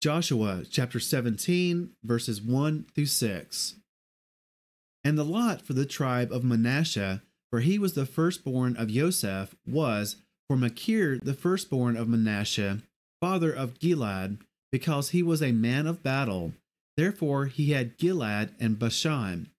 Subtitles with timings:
[0.00, 3.74] Joshua chapter 17, verses 1 through 6.
[5.02, 9.56] And the lot for the tribe of Manasseh, for he was the firstborn of Joseph,
[9.66, 10.16] was
[10.48, 12.78] for Machir the firstborn of Manasseh,
[13.20, 14.38] father of Gilad,
[14.70, 16.52] because he was a man of battle.
[16.96, 19.50] Therefore he had Gilad and Bashan.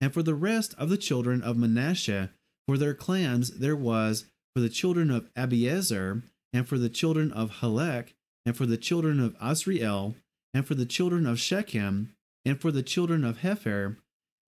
[0.00, 2.30] And for the rest of the children of Manasseh,
[2.66, 4.24] for their clans there was
[4.54, 6.22] for the children of Abiezer,
[6.54, 8.14] and for the children of Helek,
[8.44, 10.14] and for the children of Asriel,
[10.54, 12.14] and for the children of Shechem,
[12.44, 13.96] and for the children of Hepher,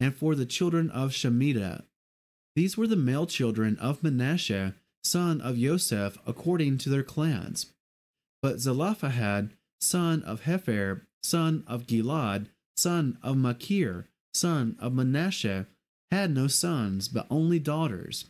[0.00, 1.84] and for the children of Shemida.
[2.56, 7.72] These were the male children of Manasseh, son of Joseph, according to their clans.
[8.42, 15.66] But Zelophehad, son of Hepher, son of Gilad, son of Machir, son of Manasseh,
[16.10, 18.26] had no sons, but only daughters.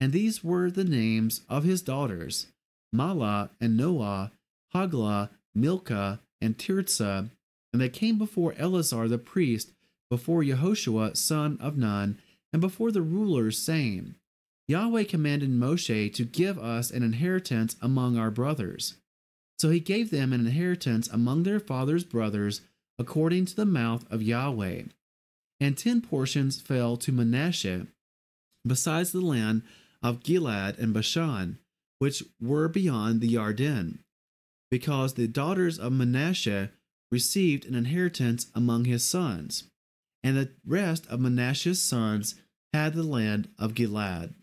[0.00, 2.48] And these were the names of his daughters
[2.94, 4.32] Mahlah and Noah,
[4.74, 7.30] Hoglah, Milcah, and Tirzah.
[7.72, 9.72] And they came before Eleazar the priest,
[10.10, 12.18] before Yehoshua son of Nun,
[12.52, 14.14] and before the rulers, saying,
[14.68, 18.94] Yahweh commanded Moshe to give us an inheritance among our brothers.
[19.58, 22.60] So he gave them an inheritance among their father's brothers,
[22.98, 24.84] according to the mouth of Yahweh.
[25.60, 27.86] And ten portions fell to Manasseh,
[28.66, 29.62] besides the land
[30.02, 31.58] of Gilad and Bashan,
[31.98, 33.98] which were beyond the Yarden,
[34.70, 36.70] because the daughters of Manasseh
[37.10, 39.64] received an inheritance among his sons,
[40.22, 42.34] and the rest of Manasseh's sons
[42.72, 44.34] had the land of Gilad.